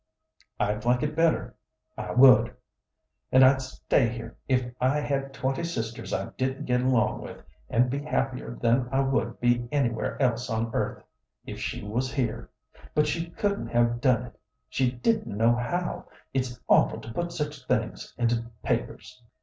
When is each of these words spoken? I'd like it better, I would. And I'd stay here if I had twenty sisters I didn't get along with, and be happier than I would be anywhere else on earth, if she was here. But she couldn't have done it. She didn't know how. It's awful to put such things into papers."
I'd 0.59 0.83
like 0.83 1.03
it 1.03 1.15
better, 1.15 1.53
I 1.95 2.13
would. 2.13 2.55
And 3.31 3.45
I'd 3.45 3.61
stay 3.61 4.09
here 4.09 4.35
if 4.47 4.73
I 4.81 4.99
had 4.99 5.31
twenty 5.31 5.63
sisters 5.63 6.11
I 6.11 6.29
didn't 6.39 6.65
get 6.65 6.81
along 6.81 7.21
with, 7.21 7.43
and 7.69 7.87
be 7.87 7.99
happier 7.99 8.55
than 8.59 8.89
I 8.91 9.01
would 9.01 9.39
be 9.39 9.67
anywhere 9.71 10.19
else 10.19 10.49
on 10.49 10.73
earth, 10.73 11.03
if 11.45 11.59
she 11.59 11.83
was 11.83 12.11
here. 12.11 12.49
But 12.95 13.05
she 13.05 13.29
couldn't 13.29 13.67
have 13.67 14.01
done 14.01 14.23
it. 14.23 14.39
She 14.69 14.89
didn't 14.89 15.37
know 15.37 15.53
how. 15.53 16.07
It's 16.33 16.59
awful 16.67 16.99
to 16.99 17.13
put 17.13 17.31
such 17.31 17.67
things 17.67 18.15
into 18.17 18.49
papers." 18.63 19.21